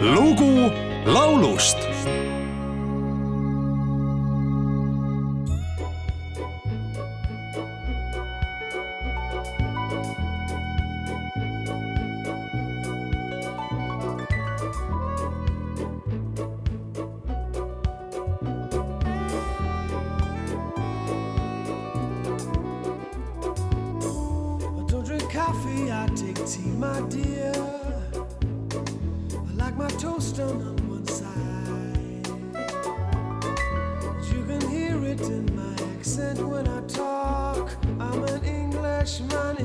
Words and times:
lugu 0.00 0.70
laulust 1.06 1.78
coffee, 25.32 25.90
I 25.92 26.06
take 26.16 26.46
tea, 26.46 26.70
my 26.78 27.00
dear. 27.02 27.77
Toast 29.98 30.38
on 30.38 30.76
one 30.88 31.04
side. 31.06 32.28
You 34.30 34.44
can 34.44 34.70
hear 34.70 35.04
it 35.04 35.20
in 35.22 35.44
my 35.56 35.74
accent 35.96 36.38
when 36.38 36.68
I 36.68 36.80
talk. 36.86 37.76
I'm 37.98 38.22
an 38.22 38.44
Englishman 38.44 39.56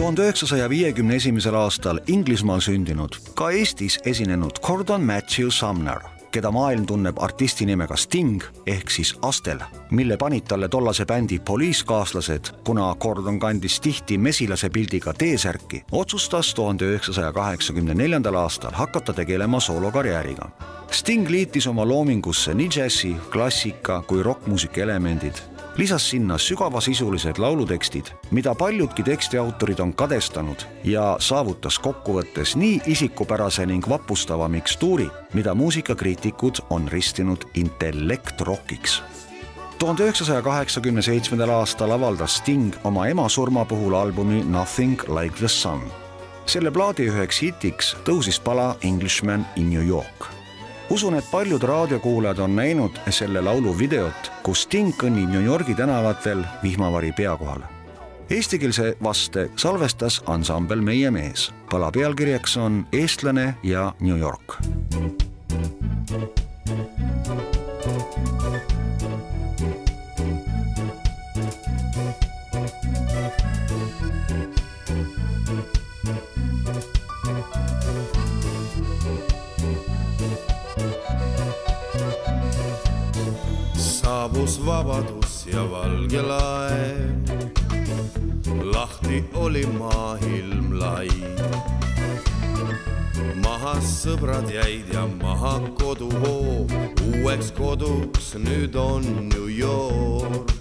tuhande 0.00 0.22
üheksasaja 0.22 0.68
viiekümne 0.70 1.14
esimesel 1.14 1.54
aastal 1.54 1.98
Inglismaal 2.08 2.60
sündinud, 2.64 3.18
ka 3.36 3.50
Eestis 3.50 3.98
esinenud 4.08 4.56
Gordon 4.64 5.02
Matthew 5.04 5.50
Sumner, 5.52 5.98
keda 6.32 6.48
maailm 6.50 6.86
tunneb 6.88 7.20
artisti 7.20 7.66
nimega 7.68 7.98
Sting 8.00 8.40
ehk 8.66 8.88
siis 8.90 9.12
Astel, 9.22 9.60
mille 9.90 10.16
panid 10.16 10.48
talle 10.48 10.70
tollase 10.72 11.04
bändi 11.04 11.36
poliiskaaslased, 11.44 12.48
kuna 12.64 12.94
Gordon 12.94 13.36
kandis 13.38 13.76
tihti 13.80 14.18
mesilase 14.18 14.70
pildiga 14.72 15.12
T-särki, 15.12 15.84
otsustas 15.92 16.54
tuhande 16.54 16.88
üheksasaja 16.88 17.32
kaheksakümne 17.36 17.94
neljandal 17.94 18.40
aastal 18.40 18.72
hakata 18.72 19.12
tegelema 19.12 19.60
soolokarjääriga. 19.60 20.48
Sting 20.90 21.28
liitis 21.28 21.66
oma 21.66 21.84
loomingusse 21.84 22.56
nii 22.56 22.72
džässi, 22.72 23.16
klassika 23.32 24.00
kui 24.08 24.22
rokkmuusika 24.22 24.80
elemendid 24.80 25.44
lisas 25.76 26.10
sinna 26.10 26.38
sügavasisulised 26.38 27.38
laulutekstid, 27.38 28.04
mida 28.30 28.54
paljudki 28.54 29.02
tekstiautorid 29.02 29.78
on 29.78 29.94
kadestanud 29.94 30.64
ja 30.84 31.16
saavutas 31.18 31.78
kokkuvõttes 31.78 32.56
nii 32.56 32.80
isikupärase 32.86 33.66
ning 33.66 33.88
vapustava 33.88 34.48
mikstuuri, 34.48 35.08
mida 35.34 35.54
muusikakriitikud 35.54 36.62
on 36.70 36.88
ristinud 36.88 37.44
intellektrokiks. 37.54 39.02
tuhande 39.78 40.02
üheksasaja 40.02 40.42
kaheksakümne 40.42 41.02
seitsmendal 41.02 41.50
aastal 41.50 41.90
avaldas 41.90 42.36
Sting 42.36 42.74
oma 42.84 43.06
ema 43.06 43.28
surma 43.28 43.64
puhul 43.64 43.94
albumi 43.94 44.44
Nothing 44.44 45.00
like 45.20 45.36
the 45.36 45.48
sun. 45.48 45.80
selle 46.46 46.70
plaadi 46.70 47.08
üheks 47.08 47.42
hitiks 47.42 47.96
tõusis 48.04 48.42
pala 48.44 48.76
Englishman 48.82 49.46
in 49.56 49.70
New 49.70 49.86
York 49.86 50.39
usun, 50.90 51.14
et 51.14 51.30
paljud 51.30 51.62
raadiokuulajad 51.62 52.38
on 52.38 52.56
näinud 52.56 52.90
selle 53.10 53.40
laulu 53.40 53.78
videot, 53.78 54.32
kus 54.42 54.62
Sting 54.66 54.94
kõnnib 54.98 55.30
New 55.30 55.44
Yorgi 55.44 55.74
tänavatel 55.74 56.44
vihmavari 56.62 57.12
pea 57.12 57.36
kohal. 57.36 57.62
Eestikeelse 58.30 58.96
vaste 59.02 59.48
salvestas 59.56 60.22
ansambel 60.26 60.80
Meie 60.80 61.10
mees. 61.10 61.50
pala 61.70 61.90
pealkirjaks 61.90 62.56
on 62.56 62.86
Eestlane 62.92 63.54
ja 63.62 63.92
New 64.00 64.18
York. 64.18 64.58
Saabus 84.46 84.66
vabadus 84.66 85.46
ja 85.52 85.70
valge 85.70 86.22
laev. 86.22 87.28
lahti 88.72 89.24
oli 89.34 89.66
maailm 89.66 90.78
lai. 90.80 91.08
maha 93.44 93.74
sõbrad 93.80 94.48
jäid 94.50 94.94
ja 94.94 95.06
maha 95.22 95.60
koduhoo, 95.76 96.66
uueks 97.12 97.52
koduks 97.52 98.34
nüüd 98.34 98.76
on 98.76 99.28
New 99.28 99.48
York. 99.48 100.52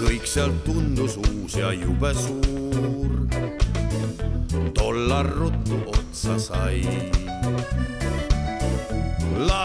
kõik 0.00 0.26
seal 0.26 0.50
tundus 0.64 1.16
uus 1.16 1.54
ja 1.54 1.72
jube 1.72 2.14
suur. 2.14 3.10
dollar 4.74 5.26
ruttu 5.26 5.78
otsa 5.86 6.38
sai 6.38 6.82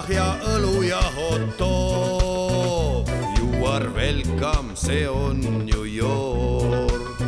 lahja 0.08 0.28
õlu 0.56 0.82
ja 0.88 1.02
hot 1.16 1.60
dog. 1.60 1.87
Are 3.78 3.92
welcome, 3.92 4.76
see 4.76 5.06
on 5.06 5.40
New 5.64 5.84
York 5.84 7.22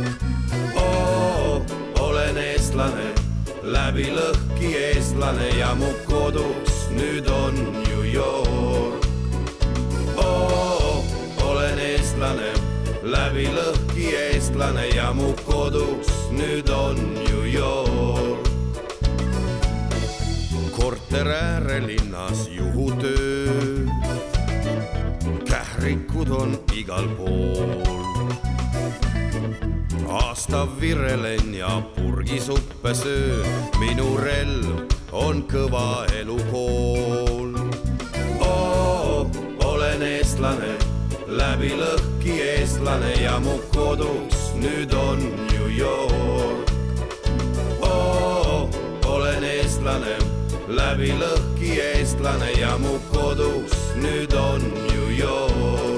oh,. 0.74 1.62
olen 2.00 2.38
eestlane, 2.42 3.12
läbi 3.62 4.08
lõhki 4.10 4.72
eestlane 4.80 5.46
ja 5.60 5.70
mu 5.78 5.92
kodus 6.08 6.88
nüüd 6.96 7.30
on 7.30 7.54
New 7.54 8.02
York 8.02 9.06
oh,. 10.18 11.06
olen 11.46 11.78
eestlane, 11.86 12.50
läbi 13.06 13.46
lõhki 13.54 14.10
eestlane 14.18 14.88
ja 14.96 15.12
mu 15.14 15.30
kodus 15.46 16.10
nüüd 16.34 16.74
on 16.74 16.98
New 17.20 17.46
York 17.46 18.50
korter 20.74 21.30
äärelinnas 21.30 22.48
juhutöö. 22.50 23.39
Kährikud 26.24 26.42
on 26.42 26.58
igal 26.76 27.08
pool. 27.16 27.70
aasta 30.08 30.66
virelen 30.80 31.54
ja 31.54 31.82
purgisuppe 31.96 32.94
söön, 32.94 33.46
minu 33.78 34.16
relv 34.16 34.88
on 35.12 35.44
kõva 35.48 36.06
elukool 36.20 37.54
oh,. 38.40 39.26
olen 39.64 40.02
eestlane, 40.02 40.74
läbi 41.26 41.72
lõhki 41.78 42.40
eestlane 42.42 43.14
ja 43.22 43.38
mu 43.40 43.58
kodus 43.72 44.52
nüüd 44.54 44.92
on 44.92 45.18
New 45.52 45.70
York 45.78 46.70
oh,. 47.82 48.68
olen 49.04 49.44
eestlane 49.44 50.18
läbi 50.68 51.14
lõhki 51.14 51.78
eestlane 51.80 52.52
ja 52.58 52.76
mu 52.78 52.98
kodus 53.12 53.72
nüüd 53.96 54.34
on 54.34 54.60
New 54.60 55.18
York. 55.18 55.89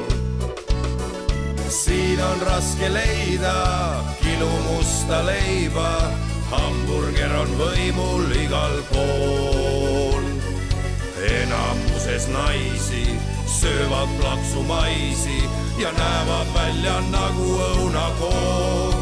On 2.32 2.40
raske 2.46 2.88
leida 2.88 3.56
kilu 4.22 4.48
musta 4.66 5.20
leiba, 5.26 5.90
hamburger 6.52 7.34
on 7.42 7.52
võimul 7.60 8.32
igal 8.44 8.76
pool. 8.92 10.24
enamuses 11.22 12.26
naisi 12.32 13.04
söövad 13.46 14.08
plaksumaisi 14.20 15.38
ja 15.78 15.92
näevad 15.98 16.48
välja 16.56 16.98
nagu 17.12 17.48
õunakook. 17.68 19.01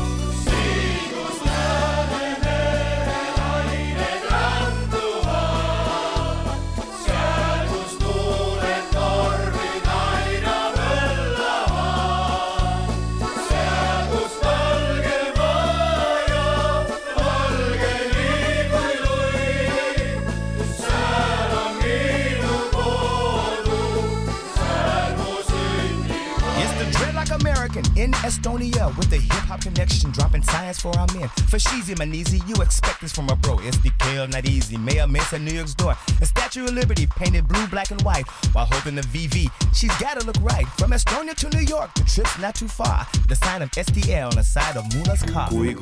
Estonia 28.31 28.97
with 28.97 29.13
a 29.13 29.17
hip 29.17 29.45
hop 29.51 29.61
connection, 29.61 30.13
dropping 30.13 30.43
science 30.43 30.81
for 30.81 30.97
our 30.97 31.07
men. 31.15 31.29
For 31.51 31.59
Sheezy 31.59 31.97
Manizi, 31.97 32.39
you 32.49 32.55
expect 32.63 33.01
this 33.01 33.13
from 33.13 33.29
a 33.29 33.35
bro. 33.35 33.59
It's 33.63 33.79
the 33.79 33.91
kale, 33.99 34.29
not 34.29 34.47
easy. 34.47 34.77
Mayor 34.77 35.09
Mesa, 35.09 35.37
New 35.37 35.51
York's 35.51 35.75
door. 35.75 35.97
The 36.21 36.27
Statue 36.27 36.65
of 36.65 36.73
Liberty 36.75 37.07
painted 37.07 37.49
blue, 37.49 37.67
black, 37.67 37.91
and 37.91 38.01
white 38.03 38.29
while 38.53 38.67
holding 38.67 38.95
the 38.95 39.03
VV. 39.03 39.51
She's 39.75 39.95
gotta 39.99 40.25
look 40.25 40.37
right. 40.43 40.67
From 40.79 40.93
Estonia 40.93 41.35
to 41.35 41.49
New 41.57 41.65
York, 41.65 41.93
the 41.95 42.05
trip's 42.05 42.39
not 42.39 42.55
too 42.55 42.69
far. 42.69 43.05
The 43.29 43.35
sign 43.35 43.63
of 43.63 43.71
STL 43.73 44.31
on 44.31 44.37
the 44.37 44.45
side 44.45 44.77
of 44.77 44.85
Muna's 44.95 45.23
car. 45.25 45.49
kui 45.49 45.75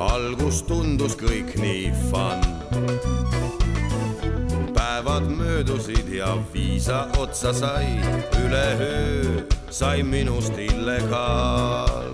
algus 0.00 0.62
tundus 0.66 1.16
kõik 1.18 1.56
nii 1.60 1.90
fun. 2.10 2.40
Päevad 5.00 5.28
möödusid 5.30 6.08
ja 6.08 6.36
viisa 6.54 7.06
otsa 7.18 7.52
sai, 7.52 7.86
üleöö 8.44 9.40
sai 9.70 10.02
minust 10.02 10.58
illegaal. 10.58 12.12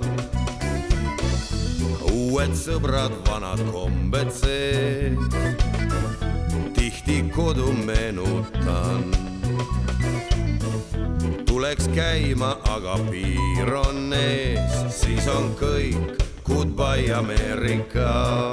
uued 2.13 2.55
sõbrad, 2.55 3.11
vanad 3.27 3.59
kombed 3.73 4.31
sees, 4.31 5.19
tihti 6.75 7.25
kodu 7.35 7.73
meenutan 7.73 9.11
tuleks 11.47 11.89
käima, 11.95 12.57
aga 12.71 12.99
piir 13.11 13.75
on 13.75 14.13
ees, 14.15 14.79
siis 14.95 15.27
on 15.27 15.51
kõik 15.59 16.23
goodbye 16.45 17.11
Ameerika. 17.15 18.53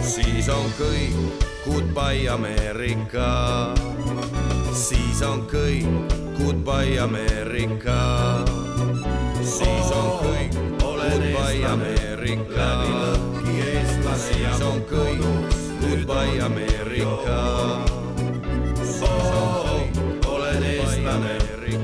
siis 0.00 0.48
on 0.48 0.72
kõik 0.80 1.55
goodbye 1.66 2.28
Ameerika. 2.30 3.74
siis 4.72 5.22
on 5.22 5.46
kõik 5.50 5.86
goodbye 6.38 6.98
Ameerika. 7.00 7.98
siis 9.42 9.90
on 9.92 10.10
kõik 10.22 10.54
goodbye 10.80 11.66
Ameerika. 11.66 12.68
siis 14.16 14.62
on 14.62 14.80
kõik 14.90 15.22
goodbye 15.80 16.40
Ameerika. 16.46 17.40
siis 18.82 19.30
on 19.42 19.52
kõik 19.66 20.26
olen 20.26 20.62
eestlane 20.62 21.38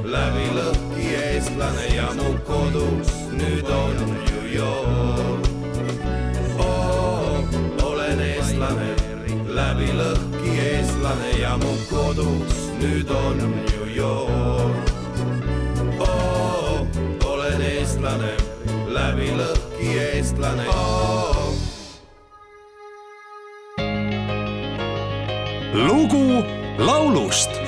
läbi 0.05 0.47
lõhki 0.57 1.07
eestlane 1.17 1.87
ja 1.97 2.11
mu 2.17 2.35
kodus 2.47 3.15
nüüd 3.33 3.69
on 3.71 3.97
New 4.13 4.45
York 4.55 5.49
oh,. 6.59 7.41
olen 7.83 8.21
eestlane 8.21 9.12
läbi 9.53 9.89
lõhki 9.97 10.53
eestlane 10.65 11.33
ja 11.41 11.57
mu 11.61 11.73
kodus 11.91 12.57
nüüd 12.81 13.11
on 13.13 13.37
New 13.37 13.89
York 13.93 14.93
oh,. 16.01 16.87
olen 17.29 17.61
eestlane 17.69 18.33
läbi 18.97 19.29
lõhki 19.37 19.91
eestlane 20.07 20.69
oh.. 20.73 21.53
lugu 25.77 26.25
laulust 26.81 27.61